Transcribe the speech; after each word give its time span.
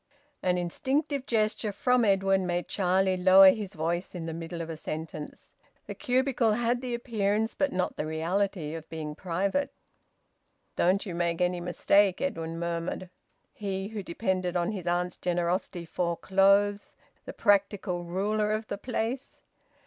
An 0.41 0.57
instinctive 0.57 1.27
gesture 1.27 1.71
from 1.71 2.03
Edwin 2.03 2.47
made 2.47 2.67
Charlie 2.67 3.17
lower 3.17 3.51
his 3.51 3.75
voice 3.75 4.15
in 4.15 4.25
the 4.25 4.33
middle 4.33 4.59
of 4.59 4.67
a 4.71 4.75
sentence. 4.75 5.53
The 5.85 5.93
cubicle 5.93 6.53
had 6.53 6.81
the 6.81 6.95
appearance, 6.95 7.53
but 7.53 7.71
not 7.71 7.97
the 7.97 8.07
reality, 8.07 8.73
of 8.73 8.89
being 8.89 9.13
private. 9.13 9.71
"Don't 10.75 11.05
you 11.05 11.13
make 11.13 11.39
any 11.39 11.61
mistake," 11.61 12.19
Edwin 12.19 12.57
murmured. 12.57 13.11
He, 13.53 13.89
who 13.89 14.01
depended 14.01 14.57
on 14.57 14.71
his 14.71 14.87
aunt's 14.87 15.17
generosity 15.17 15.85
for 15.85 16.17
clothes, 16.17 16.95
the 17.25 17.31
practical 17.33 18.03
ruler 18.03 18.53
of 18.53 18.69
the 18.69 18.79
place! 18.79 19.43